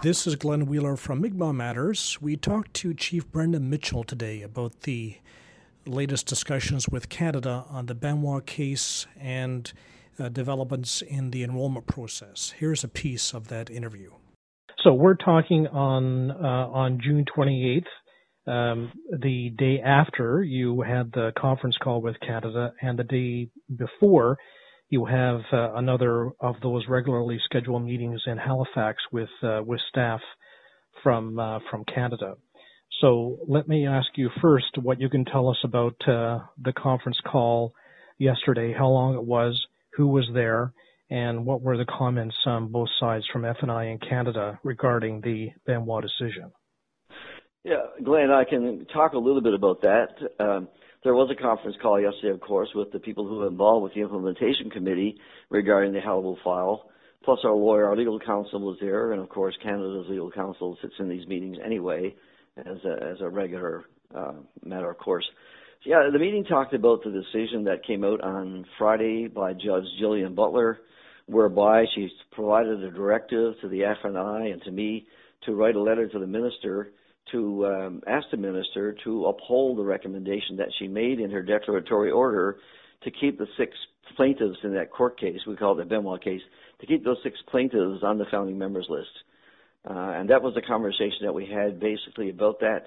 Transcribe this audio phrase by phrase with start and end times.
[0.00, 2.18] This is Glenn Wheeler from Mi'kmaq Matters.
[2.20, 5.16] We talked to Chief Brendan Mitchell today about the
[5.86, 9.72] latest discussions with Canada on the Benoit case and
[10.16, 12.54] uh, developments in the enrollment process.
[12.56, 14.12] Here's a piece of that interview.
[14.84, 17.82] So we're talking on uh, on June 28th,
[18.46, 24.38] um, the day after you had the conference call with Canada, and the day before
[24.90, 30.20] you have uh, another of those regularly scheduled meetings in Halifax with uh, with staff
[31.02, 32.34] from uh, from Canada.
[33.00, 37.18] So let me ask you first what you can tell us about uh, the conference
[37.30, 37.74] call
[38.18, 39.60] yesterday, how long it was,
[39.96, 40.72] who was there,
[41.10, 46.02] and what were the comments on both sides from FNI and Canada regarding the Benoit
[46.02, 46.50] decision.
[47.64, 50.08] Yeah, Glenn, I can talk a little bit about that.
[50.40, 50.68] Um,
[51.04, 53.94] there was a conference call yesterday, of course, with the people who are involved with
[53.94, 55.16] the implementation committee
[55.50, 56.90] regarding the Hannibal file.
[57.24, 60.94] Plus, our lawyer, our legal counsel was there, and of course, Canada's legal counsel sits
[60.98, 62.14] in these meetings anyway,
[62.56, 64.32] as a, as a regular uh,
[64.64, 65.24] matter, of course.
[65.84, 69.84] So, yeah, the meeting talked about the decision that came out on Friday by Judge
[69.98, 70.80] Gillian Butler,
[71.26, 75.06] whereby she provided a directive to the FNI and to me
[75.44, 76.92] to write a letter to the minister
[77.32, 82.10] to um, ask the minister to uphold the recommendation that she made in her declaratory
[82.10, 82.58] order
[83.04, 83.72] to keep the six
[84.16, 86.40] plaintiffs in that court case, we call it the Benoit case,
[86.80, 89.08] to keep those six plaintiffs on the founding members list.
[89.88, 92.82] Uh, and that was the conversation that we had basically about that.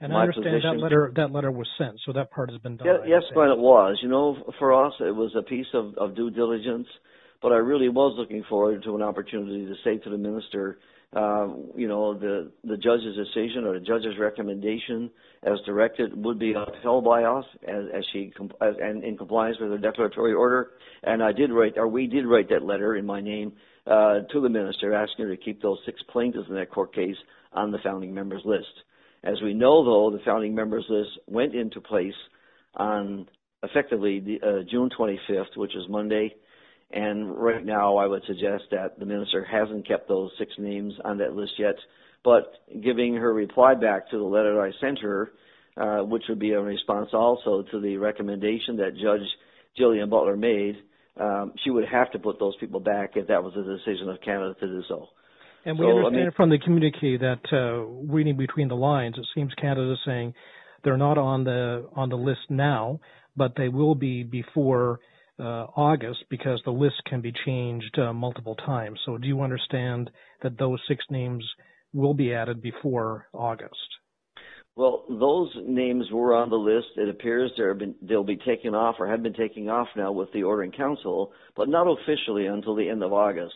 [0.00, 2.60] And My I understand position, that letter that letter was sent, so that part has
[2.60, 2.86] been done.
[2.86, 3.98] Yeah, yes, but it was.
[4.02, 6.86] You know, for us, it was a piece of, of due diligence.
[7.40, 10.78] But I really was looking forward to an opportunity to say to the minister,
[11.14, 15.10] um, you know, the, the judge's decision or the judge's recommendation
[15.44, 19.70] as directed would be upheld by us as, as she, as, and in compliance with
[19.70, 20.72] the declaratory order.
[21.02, 23.52] And I did write, or we did write that letter in my name,
[23.86, 27.16] uh, to the minister asking her to keep those six plaintiffs in that court case
[27.52, 28.66] on the founding members list.
[29.22, 32.14] As we know though, the founding members list went into place
[32.74, 33.28] on
[33.62, 36.34] effectively the, uh, June 25th, which is Monday,
[36.94, 41.18] and right now, I would suggest that the minister hasn't kept those six names on
[41.18, 41.74] that list yet.
[42.22, 45.32] But giving her reply back to the letter I sent her,
[45.76, 49.26] uh, which would be a response also to the recommendation that Judge
[49.76, 50.76] Gillian Butler made,
[51.20, 54.20] um, she would have to put those people back if that was a decision of
[54.24, 55.08] Canada to do so.
[55.64, 57.82] And we so, understand I mean, from the communique that uh,
[58.12, 60.34] reading between the lines, it seems Canada is saying
[60.84, 63.00] they're not on the on the list now,
[63.36, 65.00] but they will be before
[65.42, 69.00] August because the list can be changed uh, multiple times.
[69.04, 70.10] So do you understand
[70.42, 71.44] that those six names
[71.92, 73.74] will be added before August?
[74.76, 76.88] Well, those names were on the list.
[76.96, 80.42] It appears been, they'll be taken off or have been taken off now with the
[80.42, 83.54] ordering council, but not officially until the end of August.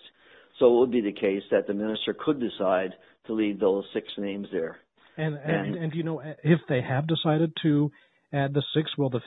[0.58, 2.94] So it would be the case that the minister could decide
[3.26, 4.78] to leave those six names there.
[5.16, 7.90] And and, and, and you know if they have decided to
[8.32, 9.20] add the six, well, the,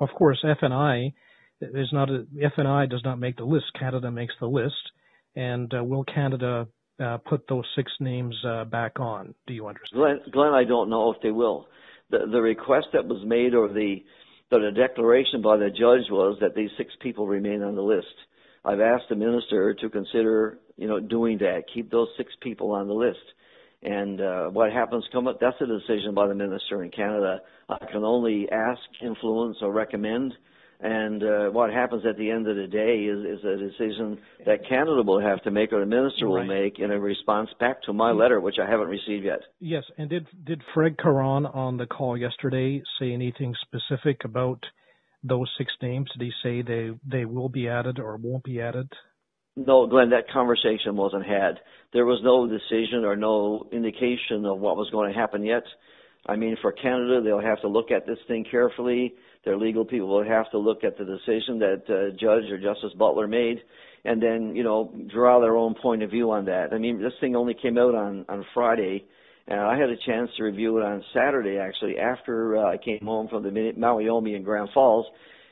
[0.00, 1.12] of course FNI
[1.60, 3.66] there's not a FNI does not make the list.
[3.78, 4.74] Canada makes the list,
[5.34, 6.68] and uh, will Canada
[7.02, 9.34] uh, put those six names uh, back on?
[9.46, 10.00] Do you understand?
[10.00, 11.66] Glenn, Glenn, I don't know if they will.
[12.10, 14.04] The the request that was made or the
[14.50, 18.06] the declaration by the judge was that these six people remain on the list.
[18.64, 22.88] I've asked the minister to consider, you know, doing that, keep those six people on
[22.88, 23.18] the list.
[23.82, 27.40] And uh, what happens come up, that's a decision by the minister in Canada.
[27.68, 30.32] I can only ask, influence, or recommend
[30.80, 34.68] and uh, what happens at the end of the day is, is a decision that
[34.68, 37.92] Canada will have to make or the minister will make in a response back to
[37.92, 39.40] my letter, which I haven't received yet.
[39.58, 44.64] Yes, and did did Fred Caron on the call yesterday say anything specific about
[45.24, 46.10] those six names?
[46.12, 48.88] Did he say they they will be added or won't be added?
[49.56, 51.58] No, Glenn, that conversation wasn't had.
[51.94, 55.62] There was no decision or no indication of what was going to happen yet.
[56.26, 59.14] I mean, for Canada, they'll have to look at this thing carefully.
[59.46, 62.92] Their legal people will have to look at the decision that uh, Judge or Justice
[62.98, 63.62] Butler made,
[64.04, 66.72] and then you know draw their own point of view on that.
[66.72, 69.06] I mean, this thing only came out on on Friday,
[69.46, 73.06] and I had a chance to review it on Saturday actually after uh, I came
[73.06, 75.06] home from the Maui and Grand Falls.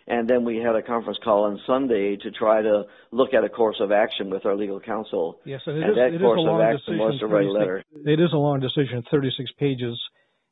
[0.06, 3.48] And then we had a conference call on Sunday to try to look at a
[3.48, 5.38] course of action with our legal counsel.
[5.46, 7.82] Yes, and, and is, that course of action was to write a letter.
[8.04, 9.98] It is a long decision, 36 pages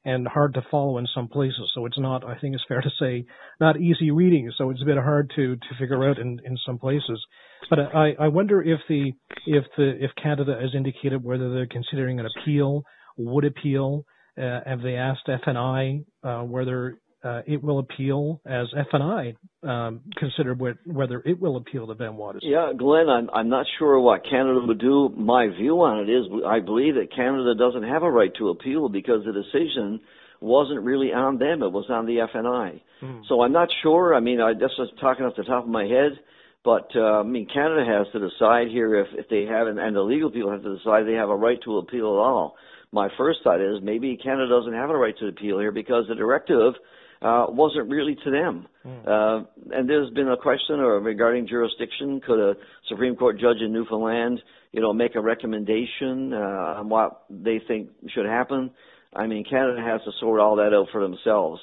[0.05, 1.71] and hard to follow in some places.
[1.75, 3.25] So it's not, I think it's fair to say,
[3.61, 4.51] not easy reading.
[4.57, 7.25] So it's a bit hard to, to figure out in, in some places.
[7.71, 9.13] But I, I wonder if the,
[9.47, 12.83] if the, if Canada has indicated whether they're considering an appeal,
[13.17, 14.05] would appeal.
[14.37, 20.55] Uh, have they asked FNI uh, whether uh, it will appeal as FNI um, consider
[20.55, 22.43] whether it will appeal to Ben Waters.
[22.45, 25.09] Yeah, Glenn, I'm I'm not sure what Canada would do.
[25.17, 28.89] My view on it is I believe that Canada doesn't have a right to appeal
[28.89, 30.01] because the decision
[30.41, 32.81] wasn't really on them; it was on the FNI.
[33.03, 33.23] Mm.
[33.29, 34.15] So I'm not sure.
[34.15, 36.19] I mean, I just was talking off the top of my head.
[36.65, 40.01] But uh, I mean, Canada has to decide here if, if they have, and the
[40.01, 42.55] legal people have to decide they have a right to appeal at all.
[42.93, 46.15] My first thought is maybe Canada doesn't have a right to appeal here because the
[46.15, 46.75] directive
[47.23, 48.67] uh, wasn't really to them.
[48.85, 49.07] Mm.
[49.07, 52.21] Uh, and there's been a question or regarding jurisdiction.
[52.21, 52.55] Could a
[52.89, 54.41] Supreme Court judge in Newfoundland,
[54.73, 58.71] you know, make a recommendation uh, on what they think should happen?
[59.15, 61.61] I mean, Canada has to sort all that out for themselves.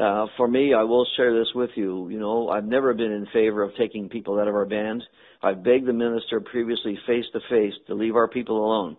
[0.00, 2.08] Uh, for me, I will share this with you.
[2.08, 5.02] You know, I've never been in favor of taking people out of our band.
[5.42, 8.96] I've begged the minister previously face to face to leave our people alone.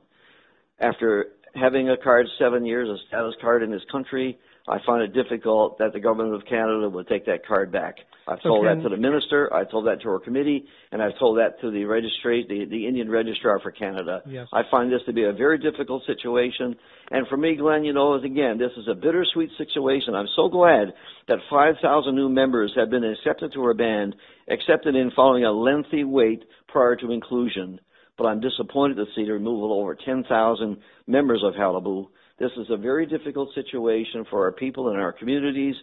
[0.80, 5.14] After having a card seven years, a status card in this country, I find it
[5.14, 7.96] difficult that the government of Canada would take that card back.
[8.28, 11.38] I've told that to the minister, I've told that to our committee, and I've told
[11.38, 14.22] that to the registry, the, the Indian Registrar for Canada.
[14.28, 14.48] Yes.
[14.52, 16.75] I find this to be a very difficult situation.
[17.12, 20.14] And for me, Glenn, you know, again, this is a bittersweet situation.
[20.14, 20.94] I'm so glad
[21.30, 24.18] that 5,000 new members have been accepted to our band,
[24.50, 27.80] accepted in following a lengthy wait prior to inclusion.
[28.18, 30.78] But I'm disappointed to see the removal of over 10,000
[31.08, 32.08] members of Qalipu
[32.39, 35.75] this is a very difficult situation for our people and our communities,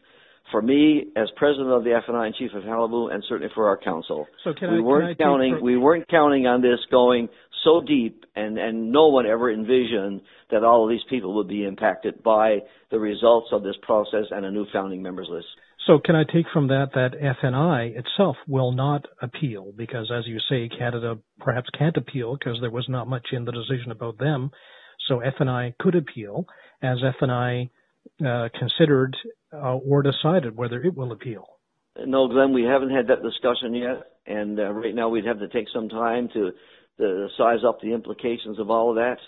[0.50, 3.78] for me as president of the FNI and chief of Qalipu, and certainly for our
[3.78, 4.26] council.
[4.44, 5.58] So can we I, weren't counting.
[5.62, 7.28] we weren't counting on this going
[7.64, 10.20] so deep, and and no one ever envisioned
[10.50, 12.58] that all of these people would be impacted by
[12.90, 15.46] the results of this process and a new founding members list.
[15.86, 20.38] So can I take from that that FNI itself will not appeal because, as you
[20.48, 24.50] say, Canada perhaps can't appeal because there was not much in the decision about them.
[25.08, 26.46] So FNI could appeal
[26.82, 27.70] as FNI
[28.24, 29.16] uh, considered
[29.52, 31.46] uh, or decided whether it will appeal.
[32.06, 35.48] No, Glenn, we haven't had that discussion yet, and uh, right now we'd have to
[35.48, 36.50] take some time to,
[36.98, 39.18] to size up the implications of all of that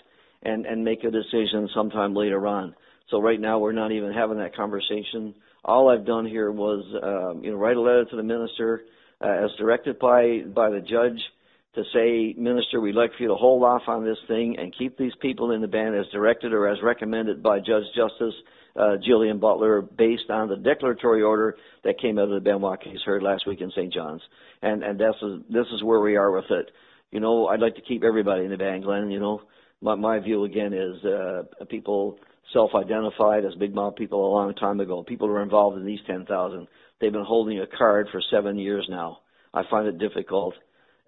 [0.43, 2.75] and, and make a decision sometime later on.
[3.09, 5.33] So right now we're not even having that conversation.
[5.63, 8.81] All I've done here was, um, you know, write a letter to the minister
[9.21, 11.19] uh, as directed by by the judge
[11.75, 14.97] to say, Minister, we'd like for you to hold off on this thing and keep
[14.97, 18.33] these people in the band as directed or as recommended by Judge Justice
[18.75, 22.99] uh, Gillian Butler based on the declaratory order that came out of the Benoit case
[23.05, 23.93] heard last week in St.
[23.93, 24.21] John's.
[24.61, 26.71] And, and this is, this is where we are with it.
[27.11, 29.09] You know, I'd like to keep everybody in the band, Glenn.
[29.11, 29.41] You know,
[29.81, 32.19] my, my view again is, uh, people
[32.53, 35.03] self-identified as Mi'kmaq people a long time ago.
[35.03, 36.67] People who are involved in these 10,000.
[36.99, 39.19] They've been holding a card for seven years now.
[39.53, 40.53] I find it difficult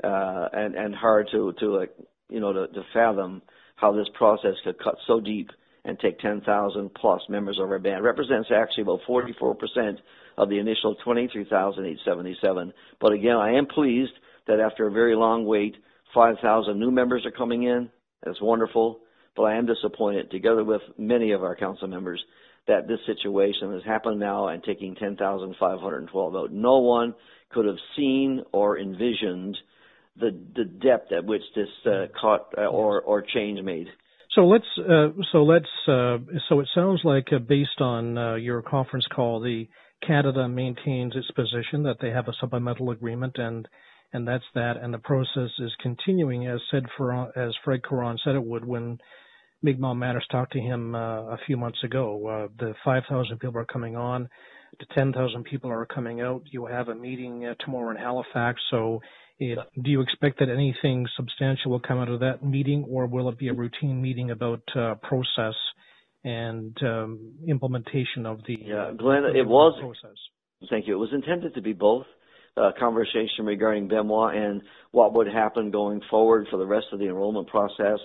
[0.03, 1.85] uh, and and hard to to uh,
[2.29, 3.41] you know to, to fathom
[3.75, 5.49] how this process could cut so deep
[5.85, 8.03] and take 10,000 plus members of our band.
[8.03, 9.97] Represents actually about 44%
[10.37, 12.73] of the initial 23,877.
[12.99, 14.11] But again, I am pleased
[14.47, 15.75] that after a very long wait,
[16.13, 17.89] 5,000 new members are coming in.
[18.23, 18.99] That's wonderful.
[19.35, 22.21] But I am disappointed, together with many of our council members,
[22.67, 26.51] that this situation has happened now and taking 10,512 out.
[26.51, 27.15] No one
[27.51, 29.57] could have seen or envisioned
[30.19, 33.87] the the depth at which this uh, caught uh, or or change made.
[34.35, 36.17] So let's uh, so let's uh,
[36.47, 39.67] so it sounds like uh, based on uh, your conference call, the
[40.05, 43.67] Canada maintains its position that they have a supplemental agreement and
[44.13, 48.35] and that's that, and the process is continuing as said for as Fred Caron said
[48.35, 48.97] it would when
[49.61, 52.49] Mi'kmaq Matters talked to him a few months ago.
[52.57, 54.29] the 5,000 people are coming on.
[54.79, 56.43] The 10,000 people are coming out.
[56.45, 59.01] You have a meeting tomorrow in Halifax, so
[59.39, 63.37] do you expect that anything substantial will come out of that meeting, or will it
[63.37, 65.55] be a routine meeting about uh, process
[66.23, 68.57] and um, implementation of the?
[68.61, 69.79] Yeah, Glenn, it was.
[69.79, 70.17] Process?
[70.69, 70.95] Thank you.
[70.95, 72.05] It was intended to be both.
[72.57, 77.05] A conversation regarding Benoit and what would happen going forward for the rest of the
[77.05, 77.99] enrollment process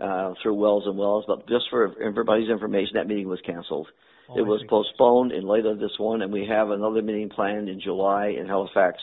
[0.00, 1.24] uh, through Wells and Wells.
[1.26, 3.88] But just for everybody's information, that meeting was canceled.
[4.30, 7.68] Oh, it was postponed in light of this one, and we have another meeting planned
[7.68, 8.96] in July in Halifax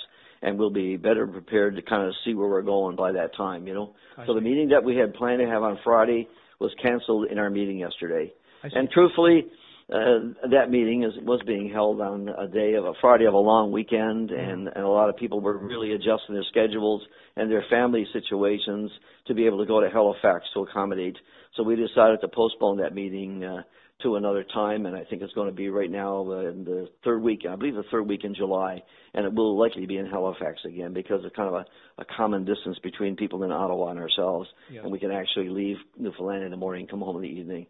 [0.45, 3.67] and we'll be better prepared to kind of see where we're going by that time,
[3.67, 3.95] you know.
[4.15, 4.35] I so see.
[4.35, 7.79] the meeting that we had planned to have on Friday was canceled in our meeting
[7.79, 8.31] yesterday.
[8.63, 9.45] And truthfully,
[9.91, 13.39] uh, that meeting is, was being held on a day of a Friday of a
[13.39, 14.49] long weekend, mm-hmm.
[14.49, 17.01] and, and a lot of people were really adjusting their schedules
[17.35, 18.91] and their family situations
[19.25, 21.17] to be able to go to Halifax to accommodate.
[21.55, 23.63] So we decided to postpone that meeting uh,
[24.03, 26.89] to another time, and I think it's going to be right now uh, in the
[27.03, 28.83] third week, I believe the third week in July,
[29.13, 31.65] and it will likely be in Halifax again because of kind of a,
[32.01, 34.81] a common distance between people in Ottawa and ourselves, yeah.
[34.81, 37.67] and we can actually leave Newfoundland in the morning, come home in the evening.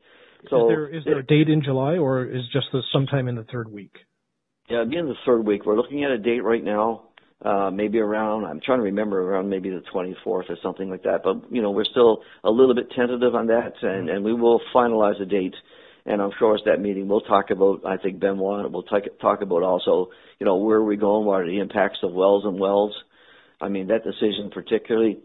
[0.49, 3.35] So is there, is there a date in July, or is just the sometime in
[3.35, 3.95] the third week?
[4.69, 5.65] Yeah, it'll be in the third week.
[5.65, 7.09] We're looking at a date right now,
[7.43, 11.21] uh, maybe around, I'm trying to remember, around maybe the 24th or something like that.
[11.23, 14.59] But, you know, we're still a little bit tentative on that, and, and we will
[14.73, 15.53] finalize a date.
[16.05, 19.63] And of course, that meeting we'll talk about, I think, Benoit, we'll talk, talk about
[19.63, 22.95] also, you know, where are we going, what are the impacts of wells and wells.
[23.59, 25.17] I mean, that decision particularly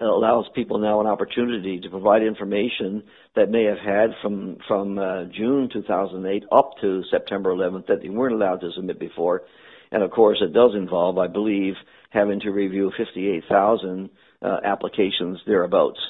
[0.00, 3.02] allows people now an opportunity to provide information
[3.36, 8.08] that may have had from from uh, June 2008 up to September 11th that they
[8.08, 9.42] weren't allowed to submit before.
[9.90, 11.74] And of course, it does involve, I believe,
[12.08, 14.08] having to review 58,000
[14.40, 16.00] uh, applications thereabouts.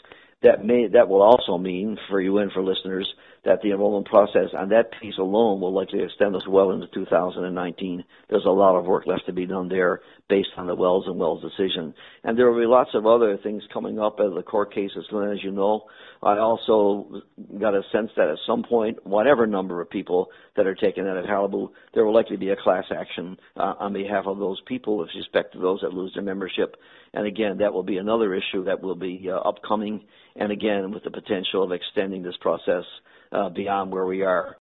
[0.42, 3.12] That may that will also mean for you and for listeners
[3.44, 8.04] that the enrollment process on that piece alone will likely extend us well into 2019.
[8.30, 11.18] There's a lot of work left to be done there based on the Wells and
[11.18, 11.92] Wells decision.
[12.22, 15.42] And there will be lots of other things coming up as the court cases, as
[15.42, 15.82] you know.
[16.22, 17.22] I also
[17.60, 21.16] got a sense that at some point, whatever number of people that are taken out
[21.16, 24.98] of Qalipu, there will likely be a class action uh, on behalf of those people
[24.98, 26.76] with respect to those that lose their membership.
[27.12, 30.04] And again, that will be another issue that will be uh, upcoming,
[30.36, 32.84] and again, with the potential of extending this process
[33.32, 34.56] uh, beyond where we are